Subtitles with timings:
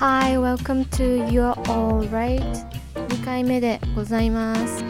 [0.00, 2.40] Hi, welcome to You're Alright
[2.94, 4.82] 2回目でございます。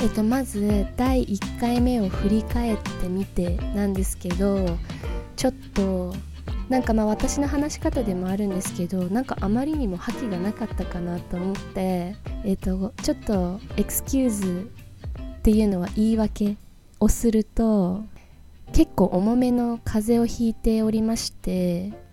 [0.00, 4.78] えっとまず第1回目を振り返ってみてなんですけど
[5.34, 6.14] ちょっと
[6.68, 14.70] なんかまあ私の話し方でもあるんですけどなんかあまりにも覇気がなかったかなと思ってえっとちょっとエクスキューズ
[15.38, 16.56] っていうのは言い訳
[17.00, 18.04] をすると
[18.72, 22.06] 結構重めの風邪をひいておりまして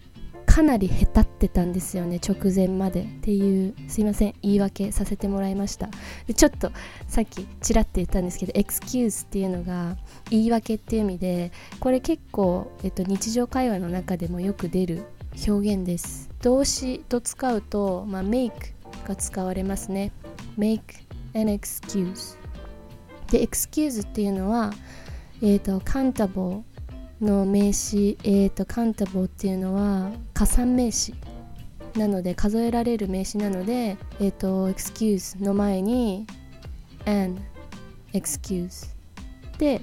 [0.56, 5.90] かなりへたってたんですよね直前までっていうすいません言い訳させてもらいました。
[6.28, 6.72] でちょっと
[7.10, 9.98] さっきちらって言ったんですけどエクスキューズっていうのが
[10.30, 15.04] 言い訳っていう意味でこれ結構、えっと、日常会話の中でもよく出る
[15.46, 16.30] 表現です。
[16.42, 18.52] 動詞と使うと、まあ、make
[19.06, 20.14] が使われますね。
[20.58, 20.80] make
[21.34, 22.38] an excuse
[23.30, 24.72] で excuse っていうのは
[25.42, 26.64] えっ、ー、と countable
[27.26, 31.16] の名詞、えーと、カンタボっていうのは加算名詞
[31.96, 36.28] なので数えられる名詞なので、えっ、ー、と excuse の前に
[37.06, 37.38] an
[38.14, 38.88] excuse
[39.58, 39.82] で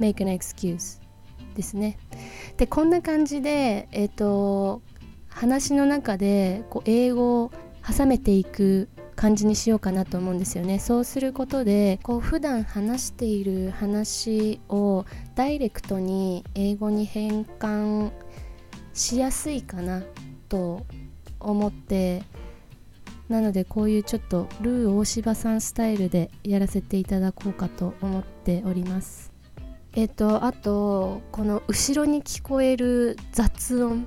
[0.00, 1.00] make an excuse
[1.54, 1.98] ですね。
[2.56, 4.82] でこんな感じでえっ、ー、と
[5.28, 7.52] 話の中でこう英語を
[7.86, 10.78] 挟めていく感じにしようかなと思うんですよね。
[10.78, 18.12] そうすることでこう普段話している話をダイレクトに英語に変換
[18.92, 20.02] しやすいかな
[20.48, 20.86] と
[21.40, 22.22] 思って
[23.28, 29.32] なのでこういうちょっとルー大柴さんスタイルでやらせていただこうかと思っております。
[29.94, 34.06] えっとあとこの後ろに聞こえる雑音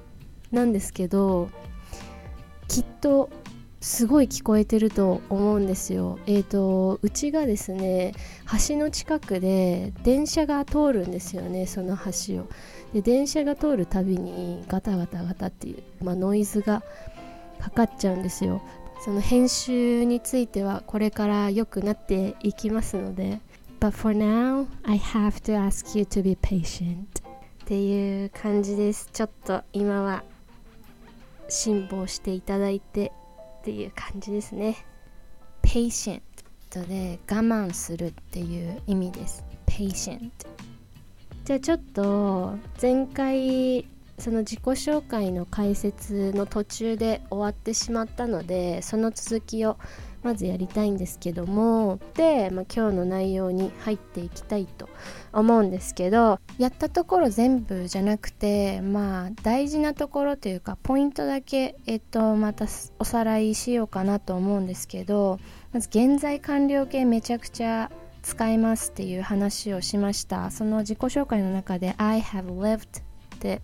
[0.52, 1.50] なんですけど
[2.68, 3.30] きっと
[3.82, 6.20] すごい聞こえてると思うんですよ。
[6.28, 8.14] えっ、ー、とうちがですね
[8.68, 12.48] 橋の近くで電車が通るんですよねその橋を。
[12.94, 16.84] で電車が通るたびにガタガタガタっていう、まあ、ノイズが
[17.60, 18.62] かかっちゃうんですよ。
[19.02, 23.40] その編集についてはこれから良くなっていきますので。
[23.80, 27.06] But for now, I have to ask you to be patient.
[27.64, 29.10] っていう感じです。
[29.14, 30.24] ちょっと今は
[31.48, 33.14] 辛抱していただいて
[33.60, 34.78] っていう感じですね。
[35.62, 36.22] patient
[36.88, 39.44] で我慢するっていう意味です。
[39.66, 40.32] patient
[41.46, 43.88] じゃあちょっと前回
[44.20, 49.78] その自己紹介の解説の途中で終わってしまったのでその続きを
[50.24, 54.90] まずやりたいんですけどもで、まあ、今日の内容に入っていきたいと
[55.32, 62.66] 思うんですけどやったところ全部じゃなくてまあ大事なところというかポイントだけ、えっと、また
[63.00, 65.40] おさらいしようかなと思うんですけど
[65.72, 67.92] まず現在完了形めちゃくちゃ
[68.22, 70.52] 使えますっていう話をしました。
[70.52, 73.02] その自己紹介の中で I have lived
[73.36, 73.62] って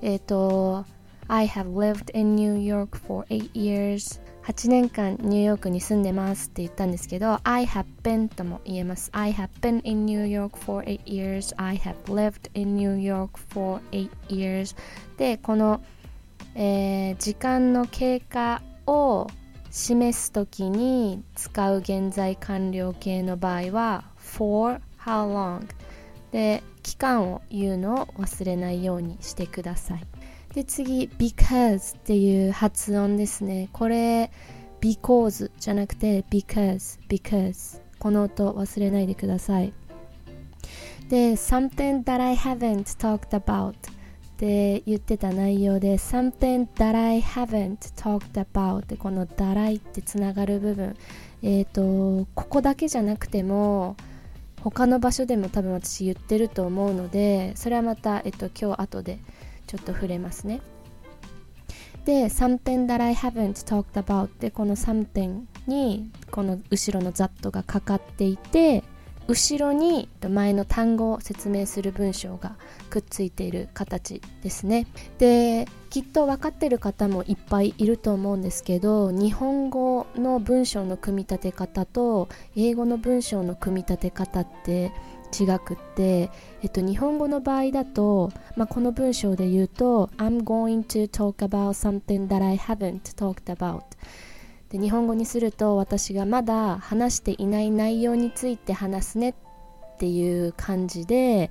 [0.00, 0.86] えっ、と
[1.28, 9.10] I have lived in New York for 8 years 8年間ニューヨークに住んでますって言ったんですけど I have been とも言えます。
[9.12, 11.54] I have been in New York for 8 years.
[11.56, 14.76] I have lived in New York for 8 years.
[15.16, 15.80] でこの、
[16.56, 19.28] えー、時間の経過を
[19.70, 25.66] 示すときに使う現在完了形の場合は for how long?
[26.32, 30.11] で期間を言うのを忘れないようにしてください。
[30.54, 33.68] で次 because っていう発音ですね。
[33.72, 34.30] これ
[34.80, 39.72] because じゃなくて because because この音忘れないでください。
[41.08, 43.74] で something that I haven't talked about っ
[44.36, 50.96] て言ってた内容で something that I haven't talked about でこの that I ってつながる部分。
[51.42, 53.96] えっ、ー、とここだけじゃなくても
[54.60, 59.18] 他の場所でも多分私言ってると思うのでそれはまた、えっと、今日後で
[59.72, 60.60] ちょっと触れますね。
[62.04, 68.84] で、something that I haven't talked about で、この something にこの後ろの that がかかっていて、
[69.28, 72.56] 後ろに前の単語を説明する文章が
[72.90, 74.86] くっついている形ですね。
[75.16, 84.92] で、きっと分かってる方もいっぱいいると思うんですけど、日本語の文章の組み立て方と英語の文章の組み立て方って
[85.32, 86.30] 違くって、
[86.62, 93.82] えっと、日本語の場合だと、まあ、この文章で言うと I'm going to talk about something that I haven't talked about.
[94.68, 99.34] で日本語にすると私がまだ話していない内容について話すねっ
[99.98, 101.50] ていう感じで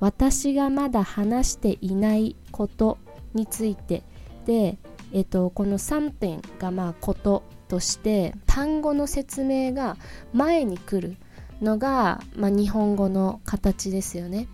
[0.00, 2.98] 私がまだ話していないこと
[3.34, 4.02] について。
[4.46, 4.78] で、
[5.12, 9.96] えっと、この3がまあこととして単語の説明が
[10.32, 11.16] 前に来る。
[11.60, 14.48] のが、まあ、日本語の形ですよね。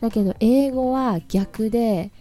[0.00, 2.12] だけど英語は逆で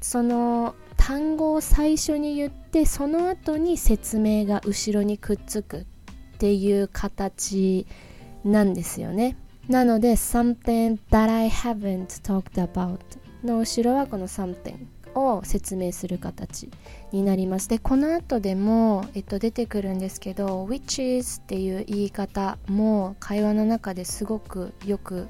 [0.00, 5.84] その単語を最初に言ってその後に説明が後ろにくっつくっ
[6.38, 7.86] ていう形
[8.44, 9.36] なんですよね。
[9.68, 12.98] なので something that I haven't talked about
[13.44, 14.86] の後ろはこの something
[15.18, 16.70] を説明する形
[17.12, 25.28] になりますでこの後でも、えっと、出てくるんですけど which is っていう言い方も会話の中ですごくよく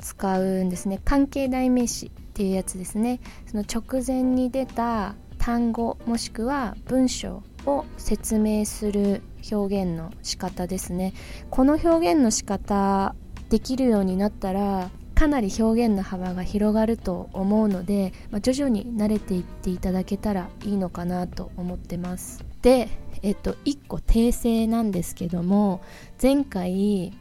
[0.00, 1.00] 使うんですね。
[1.04, 3.20] 関係代名詞っていうやつですね。
[3.46, 11.14] その直前に出た単語もしくは文章を説明する表現の仕方ですね。
[11.50, 13.14] この表現の仕方
[13.48, 22.44] できるようになったらかなり表現の幅が広がると思うので、まあ、徐々に慣れていっていただけたらいいのかなと思ってます。
[22.62, 22.88] で、
[23.22, 25.80] えっと、1個訂正なんですけども
[26.22, 27.12] 前回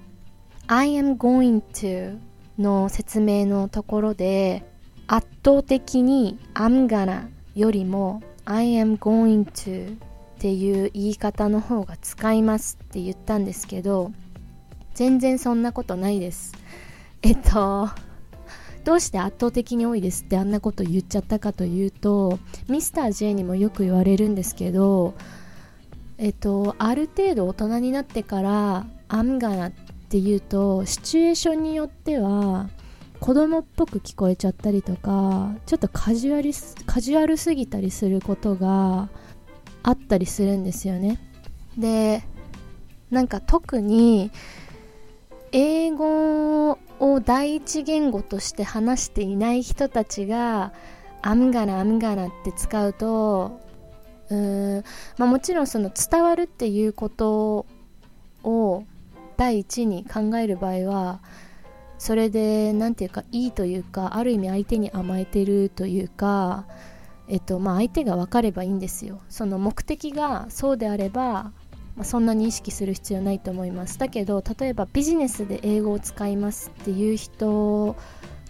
[0.68, 2.20] I am going to
[2.60, 4.64] の説明のところで
[5.08, 9.98] 圧倒的に I'm gonna よりも I am going to っ
[10.38, 14.12] ていう言い方の方が使いますって言ったんですけど
[14.94, 16.54] 全然そんなことないです。
[17.28, 17.90] えっと
[18.86, 22.40] どうして圧倒的に多いですってあんなこと言っちゃったかというと
[22.70, 25.14] ミスター J にもよく言われるんですけど
[26.18, 29.74] えっとある程度大人になってから「I'm gonna」っ
[30.08, 32.70] ていうとシチュエーションによっては
[33.20, 36.52] 子供っぽく聞こえちゃったりとかちょっとカジュアル
[36.86, 39.10] カジュアルすぎたりすることが
[39.84, 41.20] あったりするんですよね。
[41.78, 42.24] で
[43.12, 44.32] なんか特に
[47.22, 50.74] 第一言語として話していない人たちが
[51.22, 53.60] 「アムガナアムガナ」って使うと
[54.30, 54.84] うーん、
[55.18, 57.66] まあ、もちろんその伝わるっていうこと
[58.44, 58.84] を
[59.38, 61.20] 第一に考える場合は
[61.98, 66.66] それで何て言うかいいというかある意味相手に甘えてるというか
[67.28, 69.20] えっとまあ相手が分かればいいんですよ。
[69.30, 71.52] その目的がそうであれば
[71.98, 77.96] まあ、そんなに意識する必要ないと思いますだけど例えばビジネスで英語を使いますっていう人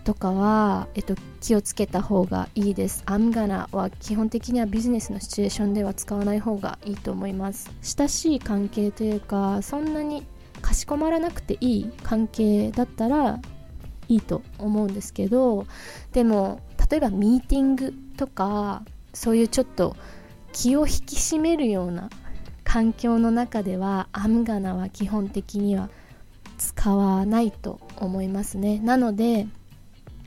[0.08, 3.04] とかは、えっと、気をつけた方がいいです。
[3.08, 7.70] I'm gonna は基本的にはビジネスのシチュエーションでは使わない方がいいと思います。
[7.82, 10.26] 親しい関係というか、そんなに
[10.62, 13.42] かしこまらなくていい関係だったら
[14.08, 15.68] いいと思うんですけど、
[16.14, 18.84] でも、例えばミーティングとか、
[19.14, 19.98] そういうちょっと
[20.54, 22.10] 気を引き締めるような
[22.68, 25.90] 環境の中ではアムガナは基本的には
[26.58, 28.80] 使わないと思いますね。
[28.80, 29.48] なので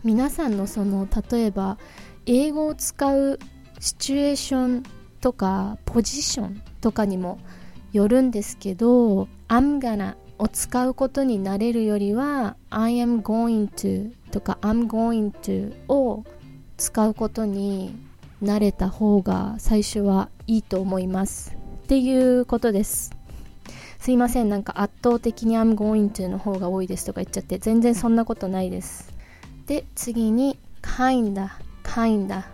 [0.05, 1.77] 皆さんのその例えば
[2.25, 3.39] 英語を使う
[3.79, 4.83] シチュエーション
[5.21, 7.39] とかポジションとかにも
[7.93, 16.25] よるんですけど I'm gonna を使うことになれるよりは I am going to とか I'm going to を
[16.79, 17.95] 使うことに
[18.43, 21.60] 慣れた方が最初はいいと思います。
[21.91, 23.11] っていうことです。
[23.99, 24.49] すいません。
[24.49, 29.13] なんか圧倒的に I'm going to の方が多いですとか言っちゃって全然そんなことないです。
[29.67, 31.49] で次に kind
[31.83, 32.45] kinda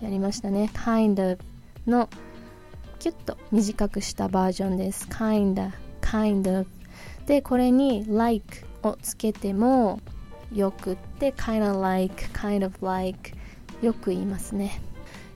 [0.00, 0.70] やりましたね。
[0.72, 1.42] kind of
[1.86, 2.08] の
[3.00, 5.06] キュッと短くしたバージョンです。
[5.08, 6.66] kinda kind of
[7.26, 10.00] でこれに like をつけても
[10.54, 13.32] よくって kinda like kind of like
[13.82, 14.80] よく言いますね。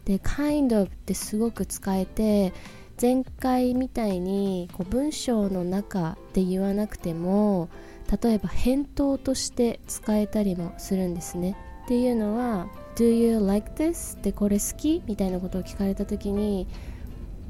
[0.07, 2.55] で kind of ってすごく使えて
[3.01, 7.69] 前回みたいにこう文章の中で言わなくても
[8.23, 16.69] 例えば返答として使えたりもするんですねっていうのは「Do you like this?」ってこれ好きみたいなことを聞かれた時に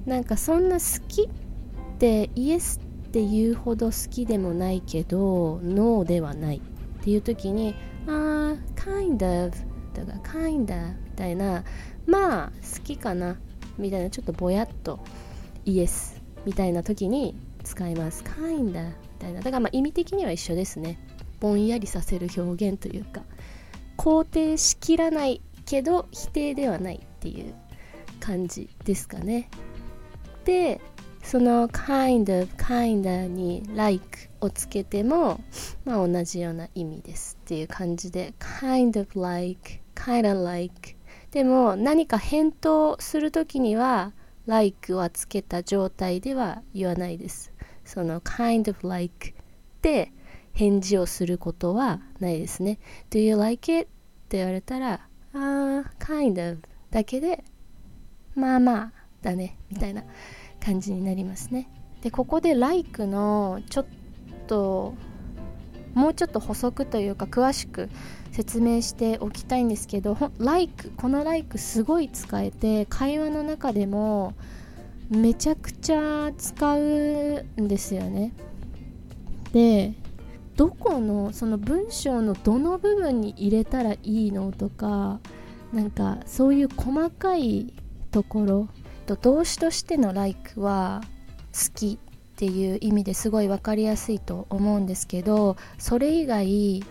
[0.06, 1.28] なんかそんな好きっ
[1.98, 6.60] てイエスって言うほど好きでもないけどノーではないっ
[7.02, 7.74] ていう時に
[8.08, 9.56] 「ああ kind of」
[9.94, 11.64] とか「kinda」みたいな
[12.06, 13.38] まあ好きかな
[13.78, 14.98] みたいなちょっとぼやっと
[15.64, 18.22] イエスみたいな時に使います。
[18.22, 18.72] kind み
[19.18, 19.40] たいな。
[19.40, 20.98] だからまあ意味的には一緒ですね。
[21.40, 23.22] ぼんやりさせる表現というか。
[23.96, 27.54] 肯定しきらないけど否定ではないっていう
[28.20, 29.48] 感じですかね。
[30.44, 30.80] で
[31.22, 35.40] その kind of kind に like をつけても
[35.84, 38.34] まあ同じような意味ですっていう感じで。
[38.38, 40.96] kind of like kinda like
[41.30, 44.12] でも何か返答する時には
[44.46, 47.52] like はつけた状態では言わないです。
[47.84, 49.34] その kind of like
[49.82, 50.12] で
[50.52, 52.78] 返事をすることはないですね。
[53.10, 53.84] Do you like it?
[53.84, 53.86] っ
[54.28, 57.44] て言われたら、あー、kind of だけで、
[58.34, 60.04] まあまあだね、みたいな
[60.64, 61.68] 感じになりますね。
[62.02, 63.86] で、ここで like のちょっ
[64.46, 64.94] と、
[65.94, 67.88] もうちょっと補足というか詳しく
[68.34, 74.34] 説明しておきたいんですけど「like」この「like」すごい使えて会話の中でも
[75.08, 78.32] めちゃくちゃ使うんですよね。
[79.52, 79.94] で
[80.56, 85.20] どこのその文章のどの部分に入れたらいいのとか
[85.72, 87.72] なんかそういう細かい
[88.10, 88.68] ところ
[89.06, 91.02] と動詞としての「like」は
[91.52, 96.82] 好きっていう意味ですごい分かりやすいと思うんですけどそれ以外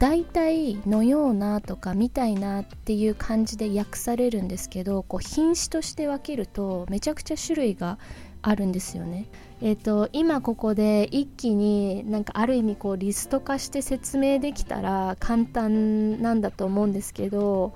[0.00, 7.98] 大体のようなとかみたいなっていう感じで訳されるんですけどこう品詞として分けるとめちゃくちゃ種類が
[8.40, 9.26] あるんですよね。
[9.60, 17.74] えーと、今ここで一気になんかある意味こうリスト化して説明できたら簡単なんだと思うんですけど、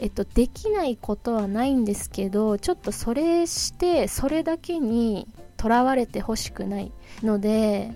[0.00, 7.92] えっと、できないことはないんですけどちょっとそれしてそれだけにとらわれてほしくないので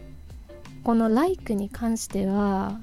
[0.84, 2.82] この「like」に関しては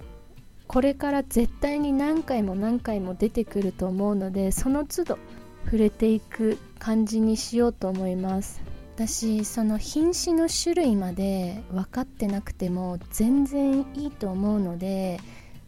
[0.69, 5.17] これから絶対に何回も何回も出てくると思うのでその都度
[5.65, 8.61] 触れていく感じにしようと思います。
[8.93, 15.19] 私その品種の種類まで分かってなくても全然いいと思うので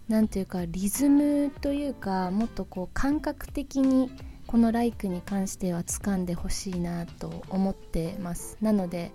[0.07, 4.11] 何ていうかリズムというかもっとこう感覚的に
[4.45, 8.55] この「ライク」に関しては掴んでほしいなと思ってます。
[8.61, 9.11] なので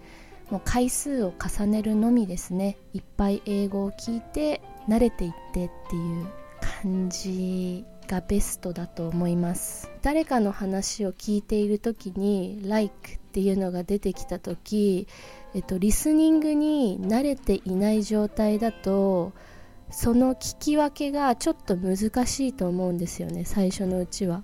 [0.50, 2.76] もう回数を重ねるのみですね。
[2.92, 6.26] いっぱい英語を聞いて慣れていってっていう
[6.82, 15.06] 感じがベストだと思います誰かの話を聞いている時に「like」っていうのが出てきた時、
[15.54, 19.32] えっと、リスニングに慣れていない状態だと
[19.90, 24.42] その聞き分けがちょっと難しいと思うんですよね最初のうちは。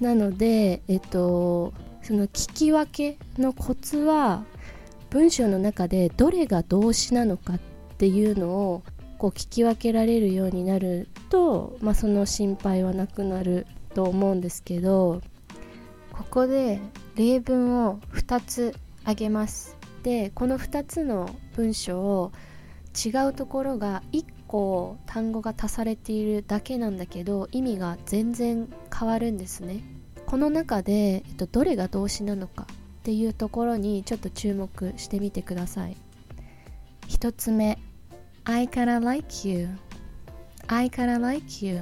[0.00, 4.44] なので、えっと、その聞き分けのコツは
[5.08, 7.58] 文章の中でどれが動詞なのかっ
[7.96, 8.82] ていうのを
[9.18, 15.22] こう聞き分けられるようになると、まあ、その心配はなくなると思うんですけど
[16.12, 16.80] ここで
[17.14, 19.76] 例文を2つあげます。
[20.02, 22.32] でこの2つの文章を
[22.94, 29.82] 違うところが1個単語が足されているだけなんだけど意味が全然変わるんですね。
[30.26, 35.96] この中で、えっと、どれが動詞なのかっていうところにちょっと注目してみてください。
[37.08, 37.78] 1つ目。
[38.48, 39.68] I kinda like you
[40.68, 41.80] I kinda like you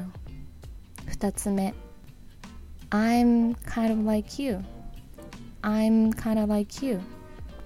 [1.10, 1.74] 2つ目
[2.88, 4.60] I'm kind of like you
[5.60, 7.00] I'm kind of like you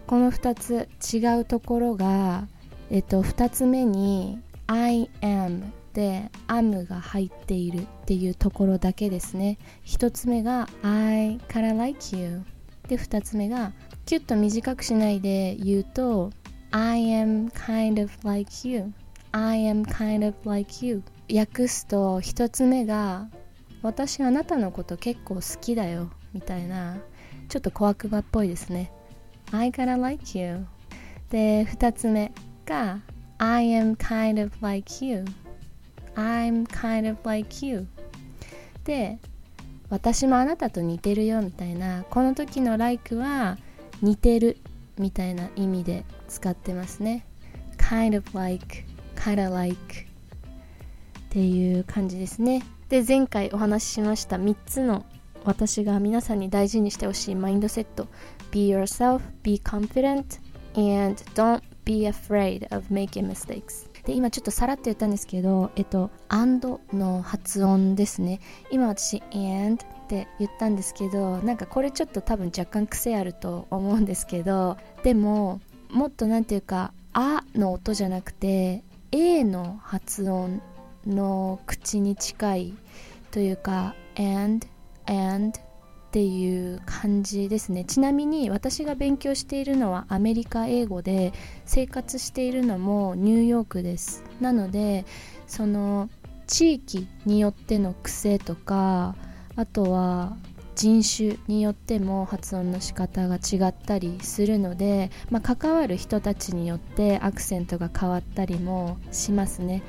[0.09, 2.49] この2つ違うところが、
[2.90, 5.62] えっと、2つ目に I am
[5.93, 12.43] で am が入っているっていうところだけですね1つ目が I kinda like you
[12.88, 13.73] で2つ目が
[14.07, 16.33] キュッと短くしないで言うと
[16.71, 18.93] I am kind of like you
[19.33, 23.29] I am kind of like you 訳すと1つ目が
[23.83, 26.99] 私あなたのこと結構好きだよみたいな
[27.49, 28.93] ちょっと小悪魔っぽいですね
[29.51, 30.67] I kinda like you
[31.31, 32.33] で2つ目
[32.67, 33.01] が
[33.39, 35.25] I am kind of like you
[36.17, 37.87] I'm kind of like you
[38.85, 39.19] で
[39.89, 43.57] 私もあなたと似てるよみたいなこの時の like は
[44.03, 44.59] 似てる
[44.99, 47.25] みたいな意味で使ってますね。
[47.76, 48.85] Kind of like
[49.17, 52.62] kinda like っていう感じですね。
[52.88, 55.05] で前回お話ししました3つの
[55.45, 58.09] 私が皆さんに大事にしてほしいマインドセット。
[58.50, 60.40] Be yourself, be confident
[60.75, 63.88] and don't be afraid of making mistakes.
[64.05, 68.40] で今ちょっとさらって言ったんですけどえっと and の発音ですね。
[68.71, 75.61] 今私 and って言ったんですけどなんかこれちょっと多分若干癖あると思うんですけどでも
[75.91, 80.62] もっと何て言うか「あ」の音じゃなくて A の発音
[81.07, 82.75] の口に近い
[83.31, 84.67] というか and
[85.05, 87.85] and っていう感じですね。
[87.85, 91.35] ちなみに私が勉強しているのはアメリカ英語で
[91.67, 94.25] 生活しているのもニューヨークです。
[94.41, 95.05] なので
[95.47, 96.09] その
[96.47, 99.17] 地域によっての癖とか
[99.59, 100.37] あとは
[100.77, 109.83] 人種によっても発音の仕方が違ったりするので、まあ、関わる人たちによってアクセントが変わったりもしますね。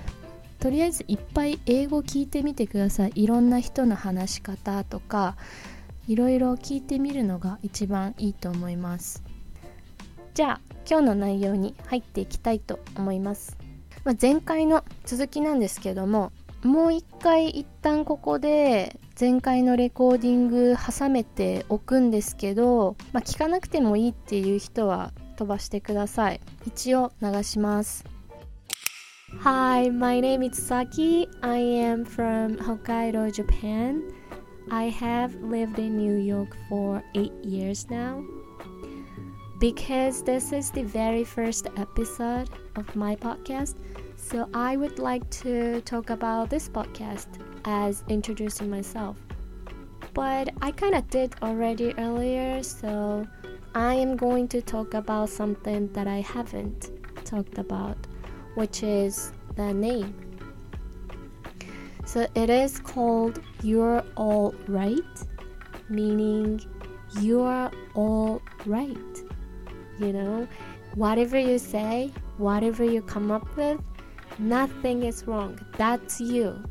[0.58, 3.12] とりあえずいっぱい英語聞いてみてください。
[3.14, 5.38] いろんな人の話し方とか
[6.08, 9.24] いろいろ聞いてみるのが一番いいと思います。
[10.34, 13.58] じゃあ今日の内容に入っていきたいと思います、
[14.06, 16.32] まあ、前回の続きなんですけども
[16.63, 28.04] もう一回一旦ここで前回のレコーディング挟めておくんですけど、まあ、聞かなくてもいいっていう人は飛ばしてください一応流します
[29.42, 31.30] Hi, my name is Saki.
[31.44, 34.01] I am from Hokkaido, Japan.
[34.72, 38.24] I have lived in New York for eight years now.
[39.60, 43.75] Because this is the very first episode of my podcast,
[44.30, 47.28] so I would like to talk about this podcast
[47.66, 49.18] as introducing myself.
[50.14, 53.26] But I kind of did already earlier, so
[53.74, 56.92] I am going to talk about something that I haven't
[57.26, 57.98] talked about,
[58.54, 60.14] which is the name.
[62.06, 65.16] So it is called You're All Right,
[65.90, 66.62] meaning
[67.20, 69.24] you're all right.
[70.00, 70.48] You know,
[70.94, 73.80] whatever you say, whatever you come up with,
[74.39, 75.60] nothing is wrong.
[75.77, 76.63] That's you.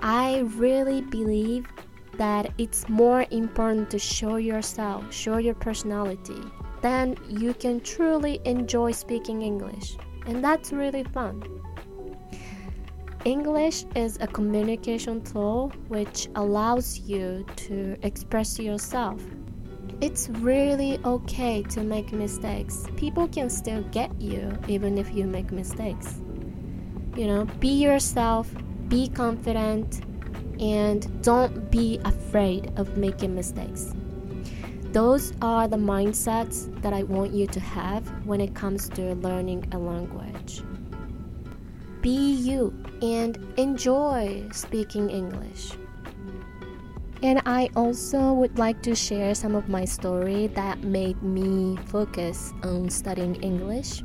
[0.00, 1.66] I really believe
[2.18, 6.40] that it's more important to show yourself, show your personality.
[6.82, 9.96] Then you can truly enjoy speaking English.
[10.26, 11.42] And that's really fun.
[13.24, 19.22] English is a communication tool which allows you to express yourself.
[20.00, 22.86] It's really okay to make mistakes.
[22.96, 26.20] People can still get you even if you make mistakes.
[27.16, 28.52] You know, be yourself,
[28.88, 30.02] be confident,
[30.60, 33.94] and don't be afraid of making mistakes.
[34.92, 39.68] Those are the mindsets that I want you to have when it comes to learning
[39.72, 40.62] a language.
[42.00, 45.72] Be you and enjoy speaking English.
[47.24, 52.52] And I also would like to share some of my story that made me focus
[52.62, 54.02] on studying English.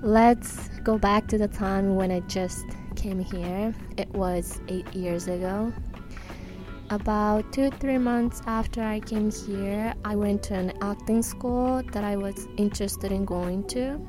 [0.00, 2.64] Let's go back to the time when I just
[2.96, 3.74] came here.
[3.98, 5.70] It was eight years ago.
[6.88, 12.04] About two, three months after I came here, I went to an acting school that
[12.04, 14.00] I was interested in going to.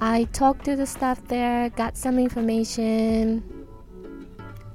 [0.00, 3.44] I talked to the staff there, got some information,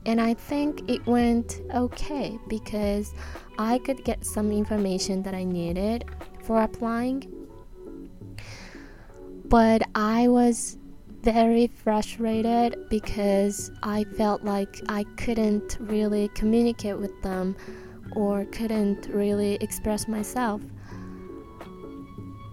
[0.07, 3.13] and I think it went okay because
[3.59, 6.05] I could get some information that I needed
[6.43, 7.29] for applying.
[9.45, 10.77] But I was
[11.23, 17.57] very frustrated because I felt like I couldn't really communicate with them
[18.15, 20.61] or couldn't really express myself.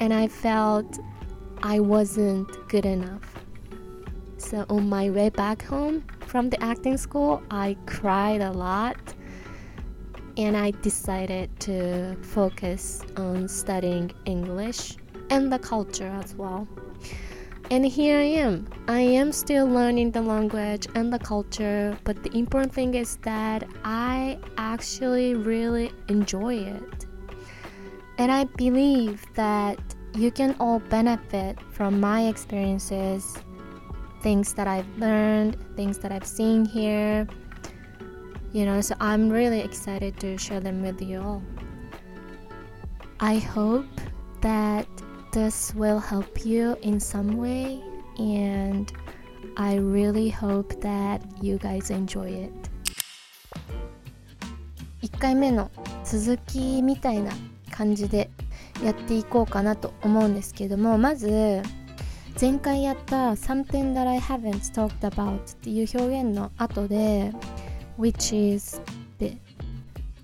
[0.01, 0.99] And I felt
[1.63, 3.44] I wasn't good enough.
[4.45, 9.15] So on my way back home from the acting school, I cried a lot
[10.37, 14.97] and I decided to focus on studying English
[15.31, 16.69] and the culture as well.
[17.71, 18.69] And here I am.
[18.87, 23.67] I am still learning the language and the culture, but the important thing is that
[23.83, 27.07] I actually really enjoy it.
[28.19, 29.79] And I believe that
[30.15, 33.39] you can all benefit from my experiences,
[34.24, 37.28] things that I've learned, things that I've seen here.
[38.52, 41.44] You know, so I'm really excited to share them with you all.
[43.20, 43.86] I hope
[44.42, 44.88] that
[45.32, 47.84] this will help you in some way,
[48.18, 48.92] and
[49.58, 52.70] I really hope that you guys enjoy it.
[55.02, 55.70] 1回目の
[56.04, 57.32] 続きみたいな
[57.72, 58.30] 感じで
[58.84, 61.62] やっていこうかなと思うんですけどもまず
[62.41, 67.33] 前回やった「Something that I haven't talked about」っていう表現の後で
[67.99, 69.37] 「which is」って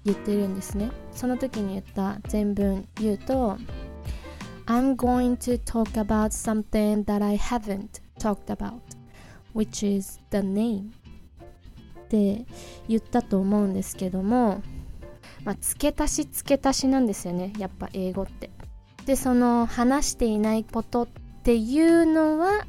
[0.05, 3.57] 言ってるんですねその時に言った全文言うと
[4.67, 8.81] I'm going to talk about something that I haven't talked about
[9.55, 10.91] which is the name
[12.05, 12.45] って
[12.89, 14.63] 言ったと思うんですけども
[15.45, 18.51] まあ、付け足し付け足しなんですよねやっぱ英語って
[19.07, 21.09] でその話していないことっ
[21.41, 22.67] っていうのは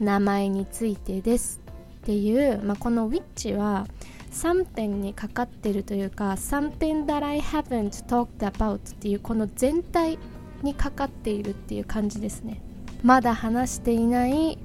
[0.00, 1.60] 名前についてです
[1.98, 3.86] っていう、まあ、この which は
[4.32, 10.18] something にかかってるというか something that I haven't talked about っていうこの全体
[10.62, 12.60] にかかっているっていう感じですね。
[13.04, 14.58] まだ話していない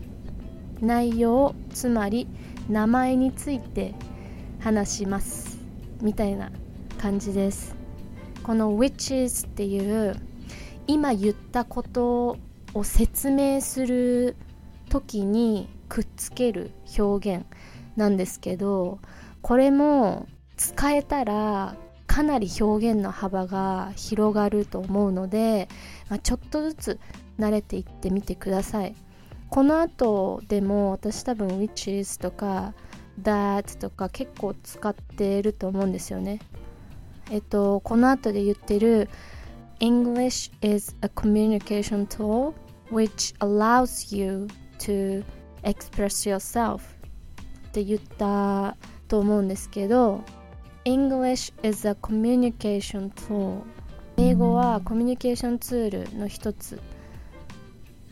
[0.82, 2.28] 内容つまり
[2.68, 3.94] 名前について
[4.60, 5.60] 話します
[6.02, 6.52] みたいな
[6.98, 7.76] 感じです。
[8.42, 10.15] この witches っていう
[10.88, 12.38] 今言ったこと
[12.73, 14.36] を説明する
[14.89, 17.45] 時にくっつける表現
[17.95, 18.99] なんですけど
[19.41, 20.27] これも
[20.58, 21.75] 使えたら
[22.08, 25.69] かなり表現の幅が広がると思うので、
[26.10, 26.99] まあ、ちょっとずつ
[27.38, 28.95] 慣れていってみてください。
[29.49, 32.73] この後でも私多分 Whiches とか
[33.21, 36.39] that とか結構使ってると思うんですよね。
[37.32, 39.08] えっと、この後で言ってる
[39.80, 42.54] English is a communication tool
[42.89, 44.48] which allows you
[44.80, 45.24] to
[45.63, 46.82] express yourself
[47.70, 48.76] って言った
[49.08, 50.24] と思うんですけど
[50.86, 53.62] English is a communication tool
[54.18, 56.82] 英語はコミュニケーションツールの一つ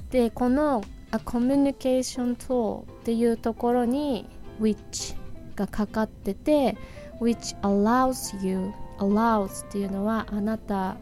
[0.10, 4.26] でこの a communication tool っていうところに
[4.62, 5.16] which
[5.56, 6.78] がかかってて
[7.20, 10.98] which allows you allows っていうのはあなた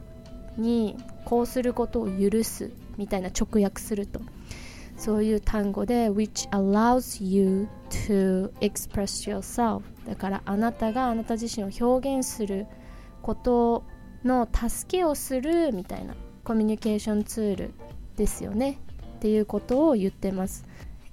[0.57, 4.21] にこうすることを許すみたいな直訳すると
[4.97, 12.67] そういう単語で which allows you to express yourself だからあなたがあなた自身を表現する
[13.21, 13.83] こと
[14.23, 17.73] の助けをするみたいなコミュニケーションツール
[18.15, 18.79] ですよね
[19.15, 20.65] っていうことを言ってます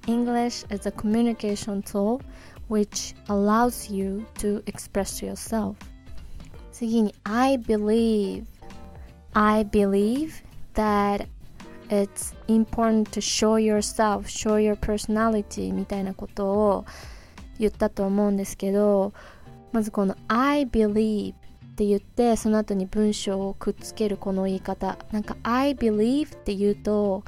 [0.07, 2.21] English is a communication tool
[2.69, 5.75] which allows you to express yourself
[6.71, 8.45] 次に I believe
[9.35, 10.43] I believe
[10.75, 11.27] that
[11.89, 16.85] it's important to show yourself, show your personality みたいなことを
[17.59, 19.13] 言ったと思うんですけど
[19.73, 24.99] まずこの I believe って言ってその後に文章をくっつけるこの言い方。
[25.11, 27.25] なんか I believe って言うと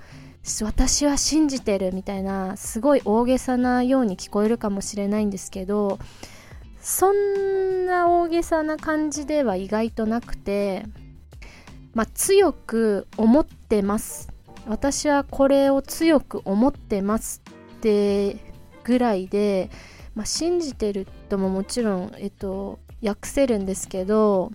[0.63, 5.99] 私は信じてるみたいなすごい大げさなように聞こえるかもしれないんですけど
[6.83, 10.85] そんな大げさな感じでは意外となくて
[11.95, 14.35] まあ強く思ってます。
[14.67, 17.43] 私はこれを強く思ってます
[17.77, 18.37] って
[18.83, 19.71] ぐらいで、
[20.15, 24.53] まあ、信じてるとももちろん、えっと、訳せるんですけど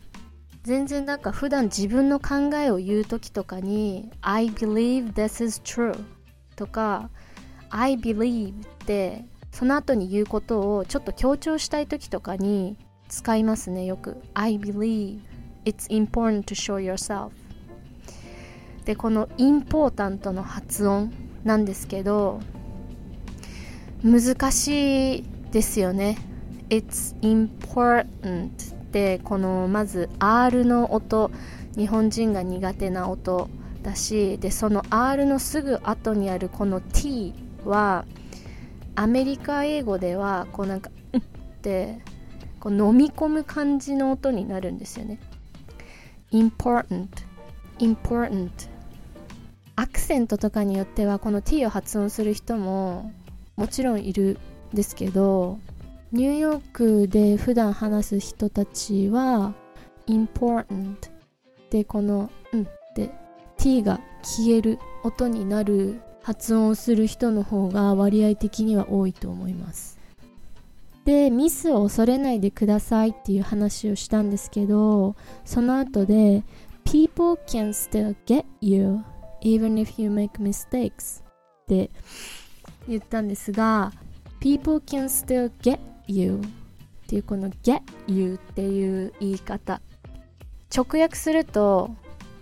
[0.63, 5.97] 全然なんか普段自分の考えを言う時とかに「I believe this is true」
[6.55, 7.09] とか
[7.69, 15.21] 「I believe」ってその後に言うことをちょっと強調したい時とかに使いますねよく「I believe
[15.65, 17.31] it's important to show yourself」
[18.85, 21.11] でこのインポータントの発音
[21.43, 22.39] なんですけど
[24.03, 26.17] 難しいですよね。
[26.69, 28.49] It's important
[28.89, 31.31] ってこのまず R の音
[31.75, 33.49] 日本人が苦手な音
[33.83, 37.33] だしでその R のすぐ後にあるこの T
[37.65, 38.05] は
[38.95, 41.23] アメリカ英語ではこうなんか「うん」っ
[41.61, 41.99] て
[42.59, 45.19] こう飲み込む感じの音になるんですよね。
[46.31, 47.07] Important
[47.79, 48.49] important.
[49.75, 53.13] アクセントとかによってはこの t を発音する人も
[53.55, 54.37] もちろんいる
[54.73, 55.57] んですけど
[56.11, 59.53] ニューヨークで普段話す人たちは
[60.07, 60.95] important
[61.69, 62.63] でこの「うん」
[62.95, 63.09] で
[63.57, 69.98] t が消える音になる発音をする人の方が割合的には多いと思います。
[71.09, 76.43] でミスを恐れないでくださいっていう話をしたんですけどその後で
[76.85, 78.99] People can still get you
[79.41, 81.23] even if you make mistakes っ
[81.67, 81.89] て
[82.87, 83.91] 言ったんですが
[84.39, 86.41] people can still get you
[87.05, 89.81] っていうこの get you っていう言い方。
[90.71, 91.89] 直訳すると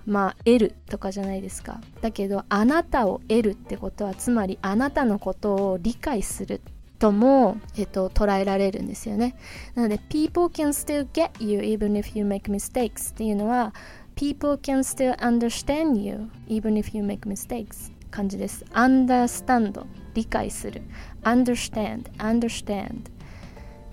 [0.06, 1.80] まあ得るとかじゃないですか。
[2.02, 6.60] だけどあなたを得るってことはつまりあなたのことを理解する。
[7.00, 9.36] とも、えっと、捉えられるんですよね
[9.76, 13.74] なので people can still get you even if you make mistakes っていうのは
[14.16, 20.82] people can still understand you even if you make mistakes 感じです understand 理解する
[21.24, 23.12] understand understand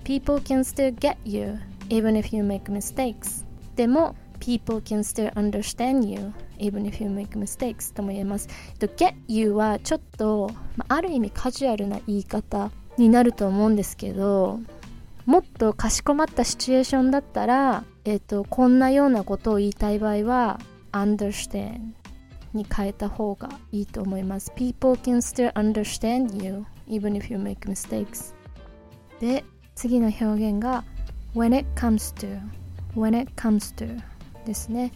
[0.03, 6.07] people can still get you even if you make mistakes でも people can still understand
[6.07, 8.47] you even if you make mistakes とも言えます
[8.79, 14.59] get you はちょっとまある意味カジュアルな言い方になると思うんですけど
[15.25, 20.59] もっとかしこまったシチュエーションだったら、えーと、こんなようなことを言いたい場合は
[20.91, 21.79] understand
[22.53, 28.33] に変えた方がいいと思います People can still understand you even if you make mistakes
[29.19, 30.83] で次の表現が
[31.35, 32.39] when it comes to
[32.95, 34.01] when it comes to
[34.45, 34.91] ですね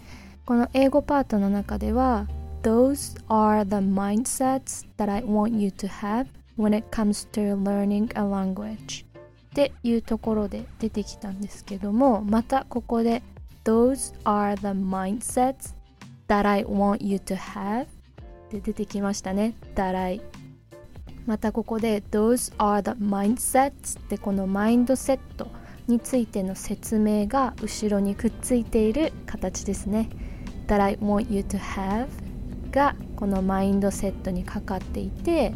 [0.46, 2.28] この英語パートの中では
[2.62, 6.28] Those are the mindsets that I want you to have
[6.60, 13.24] when it comes to learning a language っていうところで出てきたんですけどもまたここで
[13.64, 15.74] Those are the mindsets
[16.28, 17.88] that I want you to have
[18.52, 20.22] で出てきましたね that I
[21.26, 25.48] またここで Those are the mindsets ってこのマインドセット
[25.88, 30.10] についての説明が後ろにくっついている形ですね
[30.68, 32.08] that I want you to have
[32.72, 35.54] がこのマインドセットにかかっていて、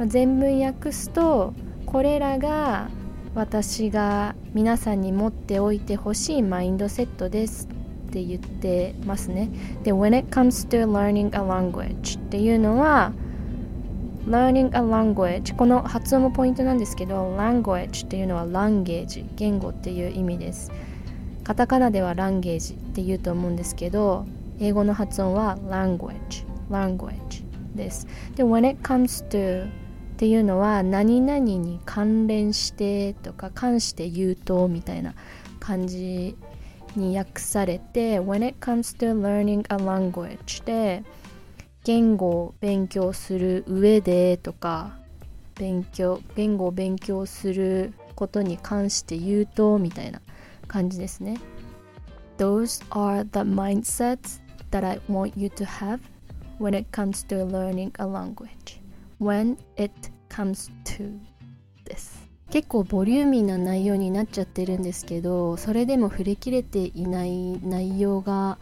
[0.00, 1.52] ま、全文訳すと
[1.84, 2.88] これらが
[3.34, 7.68] 私が皆さんに持っておいてほしいマインドセットです
[8.08, 9.50] って言ってますね。
[9.84, 13.12] で When it comes to learning a language っていうのは
[14.26, 20.72] learning a language この発音もポイントなんですけど language っていうのは language 言語っていう意味です。
[21.44, 24.24] カタカナでは language って言うと思うんですけど
[24.60, 28.06] 英語の発音は language language です。
[28.34, 29.68] で when it comes to
[30.20, 35.14] っていうのは何々に関連してとか関して言うとみたいな
[35.60, 36.36] 感じ
[36.94, 41.04] に訳されて when it comes to learning a language で
[41.84, 44.98] 言語を勉強する上でとか
[45.54, 50.20] 勉強言語を勉強することに関して言うとみたいな
[50.68, 51.38] 感じですね
[52.36, 56.00] Those are the mindsets that I want you to have
[56.58, 58.79] when it comes to learning a language
[59.20, 59.92] when it
[60.28, 61.18] comes to
[61.84, 68.58] です結構ボリューミーな内容になっちゃってるんですけどそれでも触れきれていない内容が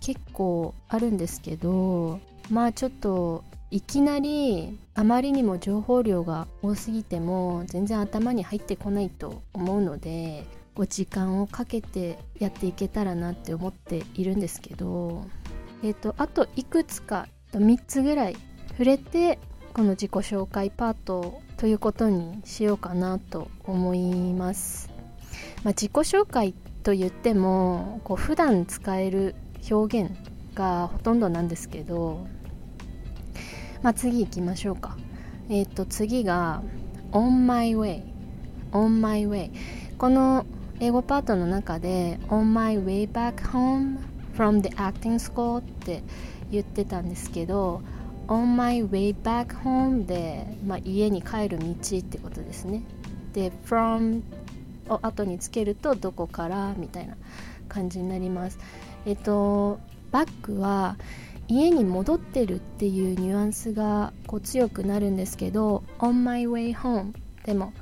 [0.00, 2.20] 結構あるんですけど
[2.50, 10.44] まあちょっといきなりあまりにも情報量が多すぎても全然頭に入ってこないと思うので
[10.74, 15.24] ご時間をかけてやっていけたらなって思っているんですけど
[15.82, 18.36] えっ、ー、とあといくつか3つぐらい
[18.70, 19.38] 触れて
[19.74, 24.90] この自己紹介パートということにしようかなと思います、
[25.64, 29.34] まあ、自己紹介と言ってもこう普段使える
[29.70, 30.10] 表現
[30.54, 32.26] がほとんどなんですけど、
[33.82, 34.98] まあ、次行きましょうか。
[35.48, 36.62] えっ、ー、と次が
[37.12, 38.02] On my way
[38.72, 39.50] On my way
[39.96, 40.44] この
[40.80, 43.98] 英語パートの中で On my way back home
[44.36, 46.02] from the acting school って
[46.50, 47.80] 言ってたんですけど
[48.28, 51.66] On my way back home で、まあ、家に帰る道
[51.98, 52.82] ってことですね
[53.32, 54.22] で from
[54.88, 57.16] を後につけるとどこからみたいな
[57.68, 58.58] 感じになります
[59.06, 59.80] えっと
[60.10, 60.96] バックは
[61.48, 67.12] 家に戻ってるっていうニュアンスがこう強くなるんですけど On my way home
[67.44, 67.72] でも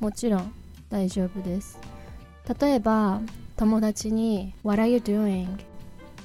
[0.00, 0.52] もちろん
[0.88, 1.78] 大丈夫です
[2.60, 3.20] 例えば
[3.56, 5.48] 友達に What are you doing?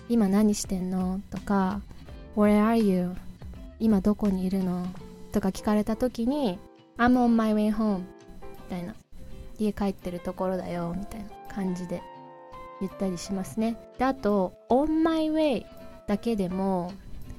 [0.10, 1.22] 今何してんの？
[1.30, 1.82] とか
[2.36, 3.16] Where are you?
[3.82, 4.86] 今どこにいるの？
[5.34, 6.60] とか聞かれた時に
[6.98, 8.04] I'm on my way home み
[8.70, 8.96] たいな。
[9.60, 12.02] 家帰ってるところだよみたいな感じで
[12.80, 13.78] 言ったりしますね。
[14.00, 15.66] であと on my way
[16.08, 16.92] だけでも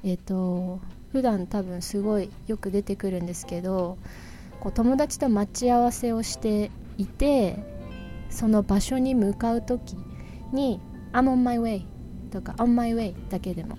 [0.05, 3.99] えっ、ー、と普段多分すごいよく出てくるんですけど
[4.61, 7.59] こう友達と待ち合わせをしていて
[8.31, 9.97] その場所に向かう時
[10.53, 10.81] に
[11.13, 11.85] I'm on my way
[12.31, 13.77] とか on my way だけでも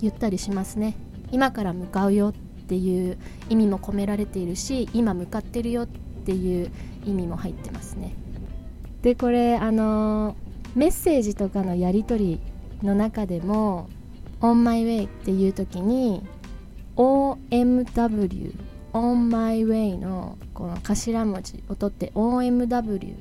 [0.00, 0.94] 言ったりしますね。
[1.32, 3.18] 今から向かうよっていう
[3.48, 6.70] 意味も込められているし今向かってるよっていう
[7.04, 8.14] 意味も入ってますね。
[9.02, 10.36] でこれあの
[10.76, 12.40] メッセージとかのやり取
[12.80, 13.88] りの中でも
[14.40, 16.22] 「on my way」っていう時に
[16.96, 18.54] OMW
[18.92, 23.14] on my way のこの頭文字を取って OMW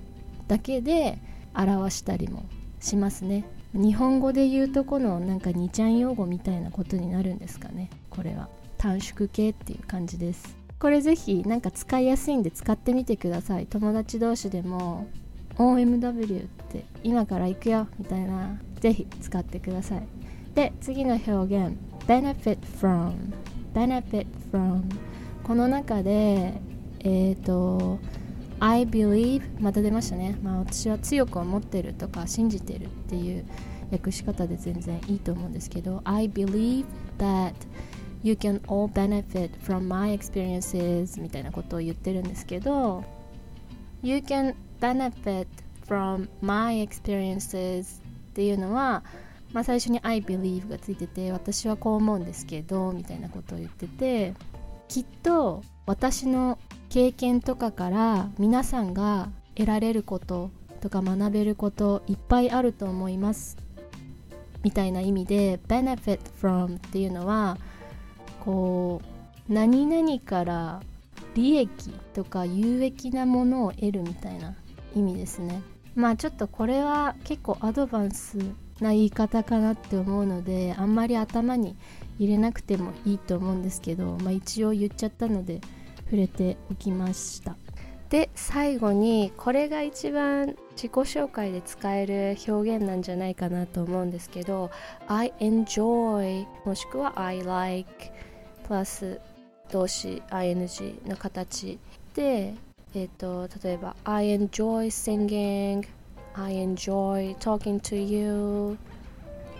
[0.48, 1.18] だけで
[1.56, 2.44] 表したりも
[2.80, 3.46] しますね。
[3.74, 7.90] 日本語で言うとこのなんか2ちゃん用語みたいなことになるんですかね。
[8.10, 8.50] これは。
[8.78, 10.56] 短縮形っていう感じです。
[10.80, 13.68] これぜひなんか使いやすいんで使ってみてください。
[13.68, 15.08] 友達同士でも
[15.56, 20.08] OMW って今から行くよみたいなぜひ使ってください。
[20.56, 21.78] で次の表現。
[22.08, 23.14] benefit from
[23.74, 24.82] benefit from
[25.44, 26.54] この中で
[27.00, 28.00] えっ、ー、と
[28.64, 33.46] I believe また出ましたね、まあ、私は強く思ってるとか信じてるっていう
[33.92, 36.86] 訳し方で全然いいと思うんですけど I believe
[37.18, 37.54] that
[38.24, 43.04] you can all benefit from my experiences みたいなことを言ってるんですけど
[44.04, 45.48] You can benefit
[45.88, 49.04] from my experiences っていうのは、
[49.54, 54.36] まあ、最初に I believe がついてて私はこう思うんですけどみたいなことを言ってて
[54.88, 56.60] きっと私の
[56.92, 60.52] 経験とかから皆さんが得られること
[60.82, 63.56] とか学べることいっぱいあると思います。
[64.62, 67.58] みたいな意味で benefit from っていうのは
[68.42, 69.02] こ
[69.50, 70.82] う何々から
[71.34, 74.54] 利益とか有益なものを得るみたいな
[74.94, 75.62] 意味ですね。
[75.96, 78.38] まあちょっとこれは結構アドバンス
[78.82, 81.78] な言い方かなって思うのであんまり頭に
[82.20, 85.62] 入れなくてもいいと思うんですけど、まあ、一応言っちゃったので
[86.12, 87.56] 触れておきました
[88.10, 94.70] で最後にこれが一番自己紹介で使える表現なんじゃないかなと思うんですけど
[95.08, 97.90] I enjoy もしくは I like
[98.68, 99.22] プラス
[99.72, 101.80] 動詞 ing の形
[102.14, 102.56] で、
[102.94, 105.88] えーと、例えば I enjoy singing
[106.34, 108.78] I enjoy talking to you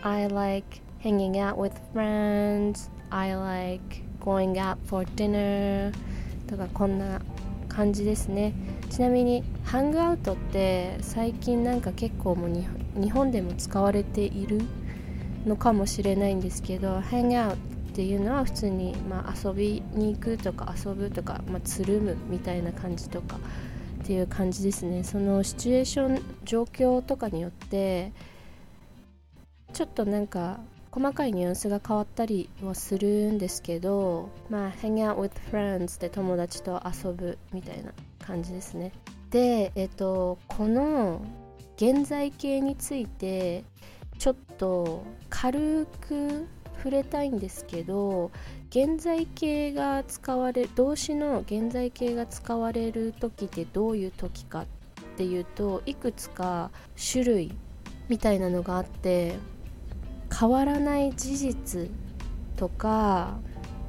[0.02, 5.94] I like hanging out with friends I like going out for dinner
[6.52, 7.22] とかこんな
[7.70, 8.54] 感じですね。
[8.90, 14.60] ちなみにハングアウトって最近なんか結構もう日本でも使われている
[15.46, 17.58] のかもしれないんですけど hang out っ
[17.94, 23.38] ていうのは普通に、まあ、遊びに行くとか遊ぶとか、まあ、つるむみたいな感じとか
[24.04, 25.06] っていう感じですね。
[25.06, 28.12] そのシチュエーション状況とかによって
[29.72, 30.60] ちょっとなんか
[30.92, 38.92] 細かいニュアンスが変わったりはするんですけどまあ hang out with friends で友達と遊ぶみたいな感じですね。
[39.30, 41.22] でえっとこの
[41.78, 43.64] 現在形について
[44.20, 46.46] ちょっと軽く
[46.78, 48.32] 触れたいんですけど
[48.70, 54.66] 現在形が使われ動詞の現在形が使われる時ってどういう時かっ
[55.18, 56.72] ていうといくつか
[57.12, 57.56] 種類
[58.10, 59.36] みたいなのがあって
[60.38, 61.90] 変わらない事実
[62.56, 63.40] とか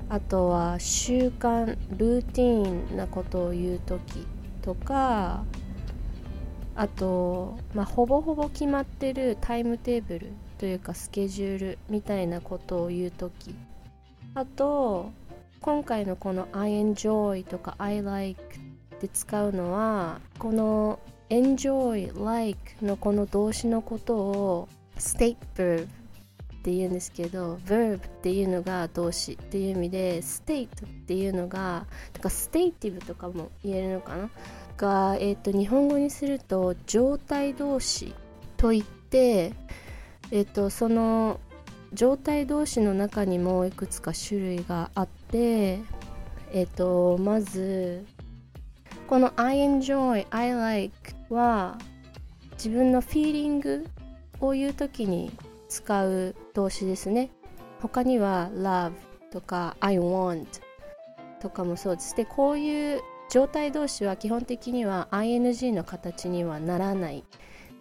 [0.08, 4.26] あとは習慣ルーティーンなことを言う時
[4.60, 5.44] とか
[6.74, 13.54] あと、まあ、ほぼほぼ決まってるタイムテーブルというかスケジュールみたいなことを言う時
[14.34, 15.12] あと
[15.60, 18.42] 今回のこの I enjoy とか I like
[19.00, 20.98] で使うのはこの
[21.30, 25.88] enjoy like のこの動詞のことを state verb
[26.62, 30.68] って言うんですけど verb っていうのが動詞っていう意味で state っ
[31.06, 34.30] ていうのがとか stative とかも言えるのかな？
[34.76, 38.14] が、えーと、日本語にすると状態動詞
[38.56, 39.54] といって
[40.30, 41.40] えっ、ー、とその
[41.92, 45.80] 状態動詞の中にもいくつか種類があって
[46.52, 48.06] えっ、ー、とまず
[49.08, 50.94] この I enjoy, I like
[51.28, 51.76] は
[52.52, 53.84] 自分のフィーリング
[54.40, 55.32] を言う時に
[55.72, 57.30] 使う動詞ですね。
[57.80, 58.92] 他には love
[59.32, 60.46] とか I want
[61.40, 62.14] とかもそうです。
[62.14, 67.24] でこういう状態動詞は基本的には ing の形にはならない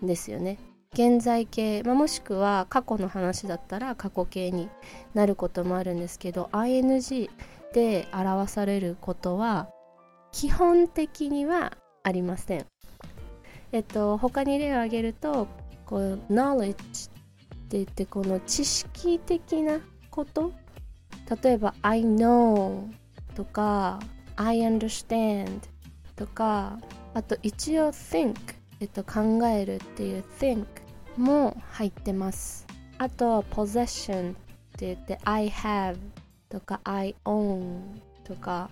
[0.02, 0.58] んですよね。
[0.94, 4.70] 現在形、まあ、もしくは過去の話だったら過去形に
[5.14, 7.30] なることもあるんですけど ing
[7.74, 9.68] で表されることは
[10.32, 11.74] 基本的には
[12.04, 12.66] ありません。
[13.74, 15.48] えっと他に例を挙げると
[15.86, 17.12] こう knowledge
[17.78, 19.80] 言ってこの知識的な
[20.10, 20.52] こと？
[21.44, 22.90] 例えば I know
[23.36, 24.00] とか
[24.36, 25.62] I understand
[26.16, 26.80] とか
[27.14, 28.36] あと一応 think
[28.80, 30.66] えっと考えるっていう think
[31.18, 32.66] も入ってます。
[32.98, 34.36] あと possession っ
[34.78, 35.98] て言って I have
[36.50, 37.80] とか I own
[38.24, 38.70] とか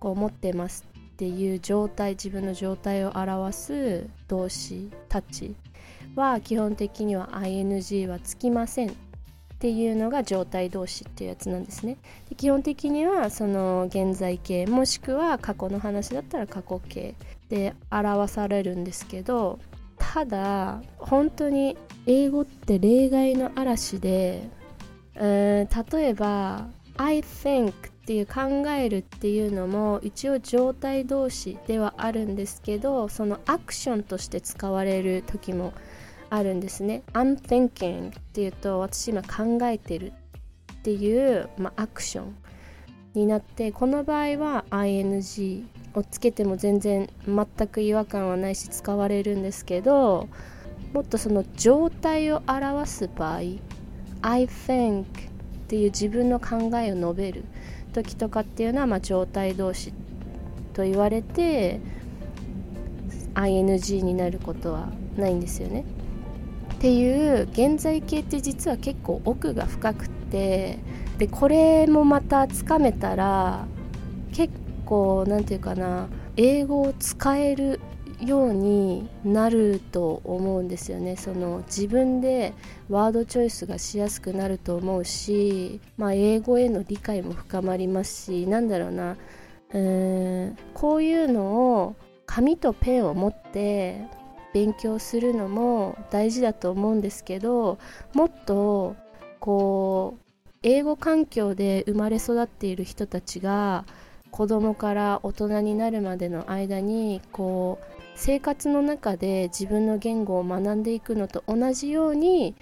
[0.00, 5.54] こう持ってますっていう状態自分の状態を表す動詞たち。
[6.16, 8.92] は基本的には ing はつきませんっ
[9.58, 11.96] ていうのが状態動詞っていうやつなんですね。
[12.28, 17.14] で基本的にはその現在形もしくは過去の話だったら過去形
[17.48, 19.58] で表されるんですけど
[19.98, 21.76] ただ本当に
[22.06, 24.48] 英語って例外の嵐で
[25.14, 26.66] うん例えば
[26.98, 27.72] I think っ
[28.06, 35.72] ていう考えるっていうのも一応状態動詞ではあるんですけどそのアクションとして使われる時も
[36.36, 40.12] あるんですね I'm thinking っていうと私今考えてる
[40.72, 42.36] っていう、まあ、アクション
[43.14, 50.28] になってこの場合は ing をつけても全然全く違和感はないし使われるんですけど
[50.92, 53.38] もっとその状態を表す場合
[54.22, 55.06] I think っ
[55.68, 57.44] ていう自分の考えを述べる
[57.92, 59.92] 時とかっていうのはまあ状態動詞
[60.74, 61.80] と言われて
[63.34, 65.84] ing になることはないんですよね。
[66.76, 70.78] っていう現在形って実は結構奥が深くて
[71.16, 73.66] でこれもまたつかめたら
[74.32, 74.52] 結
[74.84, 77.80] 構何て言うかな英語を使える
[78.20, 81.16] ようになると思うんですよね。
[81.16, 82.54] その自分で
[82.88, 89.16] ワードチョイスがしやすくなると思うし、まあ、英語への理解も深まりますしなんだろうな
[89.72, 91.96] うーんこういうのを
[92.26, 94.00] 紙とペンを持って
[94.56, 97.78] 勉強するのも大事だと思うんですけど
[98.14, 98.96] もっと
[99.38, 103.84] こう英語環境で生まれ育っている人たちが
[104.30, 112.54] 子供から大人になるまでの間にこう生活の中で自分の言語を学んでいくのと同じように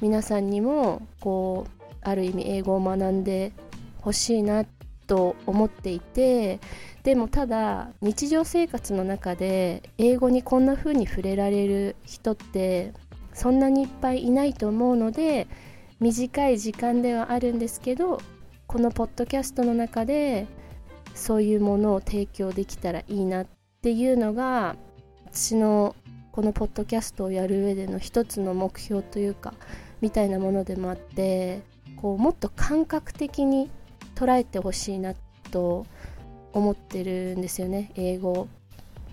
[0.00, 3.50] 皆さんにもこうある意味英語を学んで
[4.00, 4.66] ほしいなっ
[5.06, 6.60] と思っていて
[7.02, 12.92] でもただ日常生活の中で英語にこんな風に触れられる人って
[13.34, 15.46] そんなにいっぱいいないと思うので
[16.00, 18.20] 短い時間ではあるんですけど
[18.66, 20.46] このポッドキャストの中で
[21.14, 23.46] そういうものを提供できたらいいなっ
[23.82, 24.76] ていうのが
[25.26, 25.94] 私の
[26.32, 29.52] このポッドキャストをやる上での一つの目標というか
[30.00, 31.62] みたいなものでもあって
[31.96, 33.70] こうもっと感覚的に
[34.22, 35.14] 捉えてほしいな
[35.50, 35.84] と
[36.52, 38.46] 思ってるんですよね英語。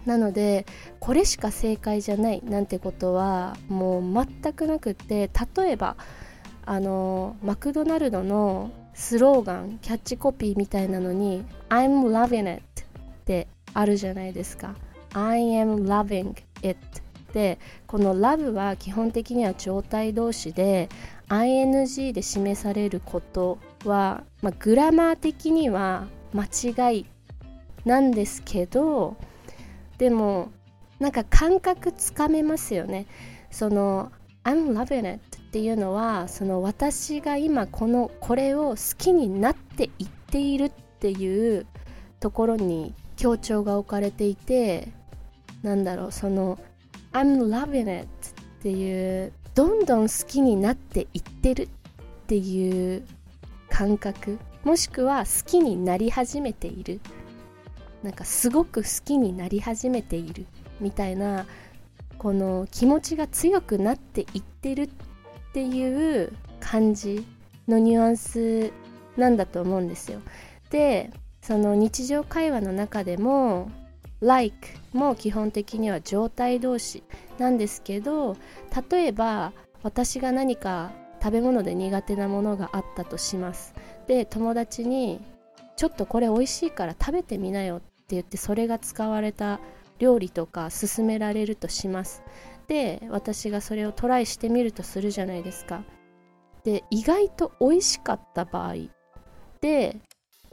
[0.06, 0.66] なので
[1.00, 5.98] これしか正解じゃないなんてことはもう全くなくって例えば
[6.66, 14.76] あのマクドナルドのスローガンキャッチコピーみたいなのに「I'm loving it」ってあるじゃないですか
[15.14, 16.78] 「I am loving it」
[17.34, 20.90] でこの love は基本的には状態動詞で
[21.30, 27.06] ing で示されることは、まあ、グラマー的には間違い
[27.86, 29.18] なんですけど
[29.98, 30.52] でも
[31.00, 33.06] なんか感覚つかめますよね。
[33.52, 34.12] その
[34.44, 40.70] I'm loving it っていうのはその私が今このこれを好きになっていっているっ
[41.00, 41.66] ていう
[42.20, 44.90] ところに強調が置かれていて
[45.64, 46.60] なんだろうその
[47.12, 51.68] I'm loving it っていうどんどん好きになっていってるっ
[52.28, 53.04] ていう
[53.80, 57.00] 感覚もしくは好きになり始めている
[58.04, 60.48] なんかすごく好きになり始めている
[60.82, 61.46] みたいな
[62.18, 64.90] この気持ちが強くなっていってるっ
[65.54, 67.26] ていう感じ
[67.70, 68.74] のニュアンス
[69.16, 70.20] なんだと思うんですよ。
[70.72, 71.10] で
[71.42, 73.72] その日常会話の中でも
[74.20, 74.58] like
[74.92, 77.02] も基本的には状態動詞
[77.38, 78.36] なんですけど
[78.92, 79.54] 例えば
[79.84, 80.92] 私が何か
[81.22, 83.74] 食べ物で苦手なものがあったとします。
[84.08, 85.22] で友達に
[85.76, 89.60] ちょっとこれ美味しいから食べてみなよって言ってそれが使われた
[90.00, 92.24] 料理とか勧められるとします。
[92.68, 95.84] で私がそれをトライしてみるとするじゃないですか。
[96.64, 98.76] で意外と美味しかった場合
[99.62, 99.98] で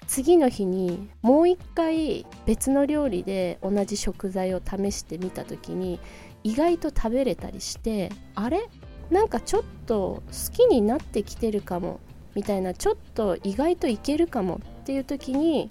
[0.06, 5.98] 次の日にもう一回別の料理で同じ食材を試してみた時に
[6.44, 8.68] 意外と食べれたりしてあれ？
[9.10, 12.00] なんかちょっと好きになってきてるかも
[12.34, 15.70] みたいなちょっと意外といけるかもっていう時に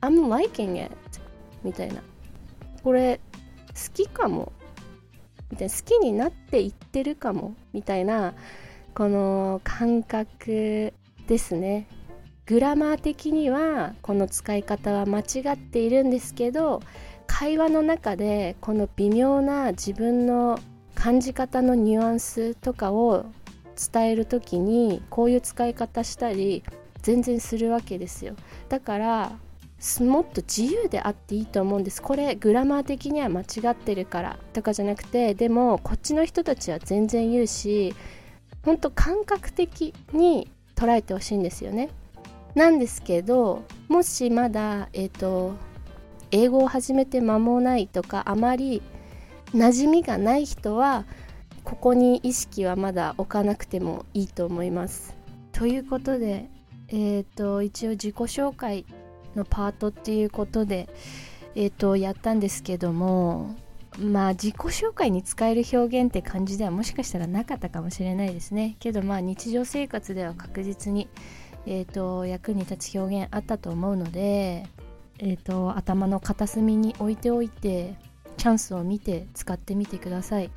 [0.00, 0.94] I'm liking it
[1.62, 2.02] みたいな。
[2.82, 3.20] これ
[3.68, 4.52] 好きかも
[5.50, 8.34] みたいな好きになっていってるかもみたいな
[8.94, 10.92] この感覚
[11.26, 11.86] ですね。
[12.46, 16.82] グラマー的にはこの使い方は間違っているんですけど
[17.28, 20.58] 会話の中でこの微妙な自分の
[20.94, 23.26] 感じ方のニュアンスとかを
[23.92, 26.62] 伝える時にこういう使い方したり
[27.02, 28.34] 全然するわけですよ。
[28.68, 29.32] だから
[30.00, 32.00] もっと自由であっていいと思うんです。
[32.00, 37.94] これグラマー的には間違ってるからとかじゃなくてでもこっちの人たちは全然言うし
[38.64, 41.88] 本当感覚的に捉えてほしいんですよね。
[42.54, 45.54] なんですけどもしまだえっ、ー、と
[46.30, 48.82] 英語を始めて間もないとかあまり
[49.54, 51.04] 馴染みがない人は
[51.64, 55.14] ここに意識はまだ置かなくてもいいと思います。
[55.52, 56.48] ということで、
[56.88, 58.84] えーと、一応自己紹介
[59.36, 60.88] のパートっていうことで、
[61.54, 63.54] えーとやったんですけども
[63.98, 71.08] まあ自己紹介に使える表現って感じではもしかしたらなかったかもしれないですねけどまあ日常生活では確実に
[71.66, 74.66] えーと、役に立つ表現あったと思うので、
[75.18, 77.94] えーと、頭の片隅に置いておいて
[78.42, 80.50] チャンスを見て使ってみてください。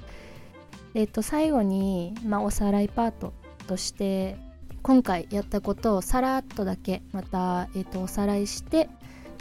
[0.95, 3.31] えーと、最後に、まあ、おさらいパート
[3.67, 4.38] として
[4.81, 8.89] 今回やったことをさらっとだけまた、えー、とおさらいして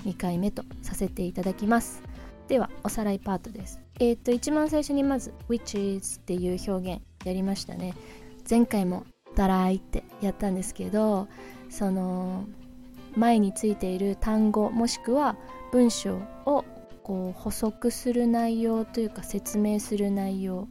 [0.04, 2.02] 2回目とさせていただきます。
[2.46, 3.80] ではおさらいパートです。
[3.98, 7.94] えっ、と一番最初にまず which is っていう表現やりましたね。
[8.48, 11.28] 前回もだらーいってやったんですけど
[11.70, 12.44] その
[13.16, 15.38] 前についている単語もしくは
[15.72, 16.66] 文章を
[17.04, 20.68] こう補足する内容というか説明する内容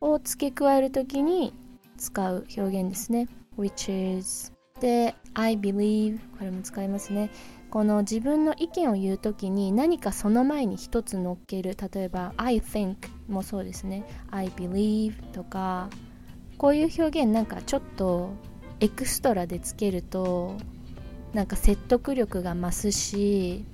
[0.00, 1.52] を付け加える時に
[1.98, 3.28] 使う表現ですね。
[3.56, 7.30] Which is で I believe これも使いますね。
[7.70, 11.76] この自分の意見を言う時に何かその前に一つ乗っける。
[11.92, 12.96] 例えば I think
[13.28, 14.04] もそうですね。
[14.30, 15.90] I believe とか
[16.56, 18.32] こういう表現なんかちょっと
[18.80, 20.56] エクストラでつけると
[21.34, 23.66] なんか説得力が増すし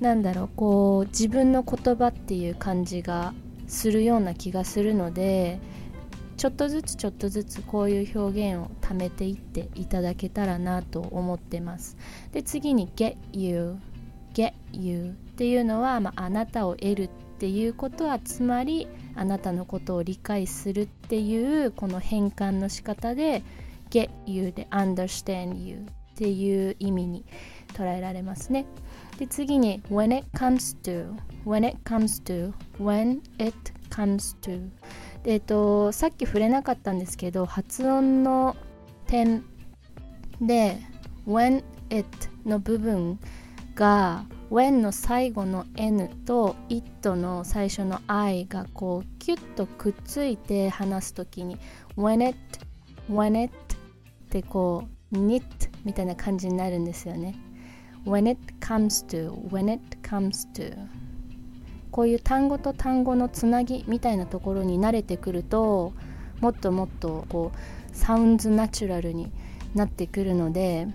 [0.00, 3.34] なんだろうこう自分の言葉っていう感じが
[3.66, 5.60] するような気がするので
[6.36, 11.96] ちょっとずつちょっとずつこういう表現を貯めていっていただけたらなと思ってます。
[12.32, 13.76] で次に get you
[14.34, 18.86] get you っていうのは、まあ、あなたを得るっていうことはつまり
[19.16, 23.42] あなたのことを理解するっていうこの変換の仕方で
[23.90, 25.78] get you で understand you っ
[26.14, 27.24] ていう意味に
[27.74, 28.66] 捉えられますね。
[29.18, 31.12] で次に when it comes to
[31.44, 33.54] when it comes to when it
[33.90, 34.70] comes to
[35.24, 38.56] えっとさっき触れなかったんですけど発音の
[39.06, 39.44] 点。
[40.40, 40.78] で
[41.26, 42.06] when it
[42.46, 43.18] の部分
[43.74, 51.58] が when の最後の n と it の最初の i がこうキュッとくっついて話すときに
[51.96, 52.38] when it
[53.10, 55.42] when it ってこう knit
[55.84, 57.34] みたいな感じになるんですよね。
[58.08, 60.74] When it comes to when it comes to.
[61.90, 65.92] こういう単語と単語のつなぎみたいなところに慣れてくると
[66.40, 69.32] もっともっとこうサウンズナチュラルに
[69.74, 70.86] なってくるので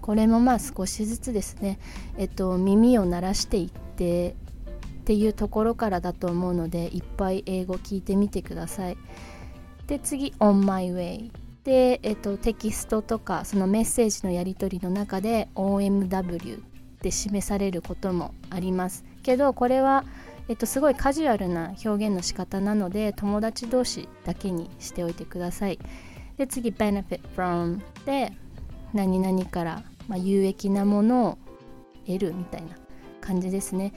[0.00, 1.78] これもまあ少しずつですね、
[2.16, 8.96] えっと、耳を鳴らしていってっていうところからだと思うのでいっぱい英語聞いてみてください。
[9.86, 11.30] で次「on my way」
[11.68, 16.60] で、えっと、テキストとかそのメッセージのやり取りの中で OMW っ
[17.00, 20.04] て示されることもありますけどこれは、
[20.48, 25.78] えっと、すごいカジュアルな表現の仕方なので友達同士だけにしておいてください
[26.38, 28.32] で次 benefit from で
[28.94, 31.38] 何々からまあ、有益なものを
[32.06, 32.68] 得るみたいな
[33.20, 33.92] 感じですね。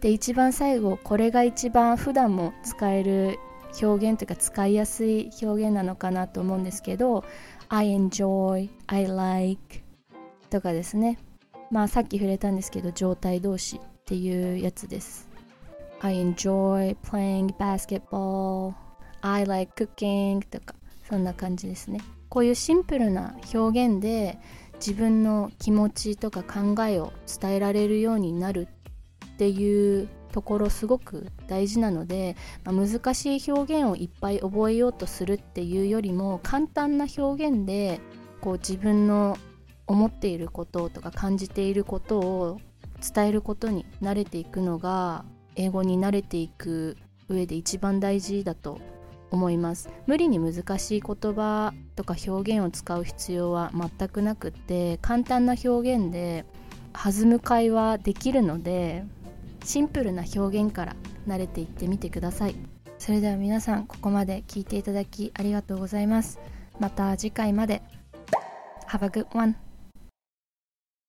[0.00, 3.38] で一番最後これが一番普段も使える
[3.82, 7.24] 表現というか使いやすい表現なのかなと思うんですけど
[7.68, 9.80] I enjoy, I like
[10.50, 11.18] とかですね。
[11.70, 15.28] まあさっき触れたんですけど状態動詞っていうやつです。
[16.00, 18.74] I enjoy playing basketball
[19.22, 20.74] I like cooking とか
[21.08, 22.00] そんな感じですね。
[22.28, 24.38] こういうシンプルな表現で
[24.74, 28.68] 自分の気持ちとか考えを伝えられるようになる
[29.32, 38.00] っていうところすごく大事なので、まあ、難しい表現をいっぱい覚えようとするっていうよりも簡単な表現で
[38.40, 39.38] こう自分の
[39.86, 42.60] 思っていることとか感じていることを
[43.14, 45.24] 伝えることに慣れていくのが
[45.54, 46.96] 英語に慣れていく
[47.28, 48.80] 上で一番大事だと
[49.30, 49.88] 思います。
[50.08, 56.44] 無理に難しい言葉とか表現を使う必要は全くなくって簡単な表現で
[56.92, 59.04] 弾む会話できるので
[59.64, 60.96] シンプルな表現から
[61.26, 62.54] 慣れていってみてください。
[62.98, 66.38] それでは皆さんここまで聞いていただきありがとうございます。
[66.78, 67.82] また次回まで。
[68.88, 69.56] Have a good one